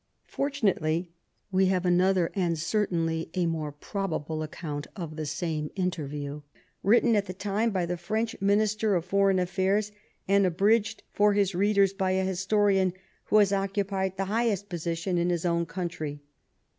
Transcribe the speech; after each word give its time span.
Fortunately 0.25 1.11
we 1.51 1.67
have 1.67 1.85
another, 1.85 2.31
and 2.33 2.57
certainly 2.57 3.29
a 3.35 3.45
more 3.45 3.71
probable 3.71 4.41
account 4.41 4.87
of 4.95 5.15
the 5.15 5.27
same 5.27 5.69
interview, 5.75 6.41
written 6.81 7.15
at 7.15 7.27
the 7.27 7.35
time 7.35 7.69
by 7.69 7.85
the 7.85 7.97
French 7.97 8.35
Minister 8.41 8.99
for 8.99 9.07
Foreign 9.07 9.37
Affairs, 9.37 9.91
and 10.27 10.43
abridged 10.43 11.03
for 11.11 11.33
his 11.33 11.53
readers 11.53 11.93
by 11.93 12.13
a 12.13 12.23
historian 12.23 12.93
who 13.25 13.37
has 13.37 13.53
occupied 13.53 14.17
the 14.17 14.25
highest 14.25 14.69
position 14.69 15.19
in 15.19 15.29
his 15.29 15.45
own 15.45 15.67
country. 15.67 16.23